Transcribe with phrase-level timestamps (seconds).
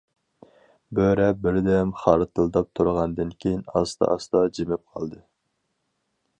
[0.99, 5.25] بۆرە بىردەم خارتىلداپ تۇرغاندىن كىيىن ئاستا- ئاستا جىمىپ قالدى.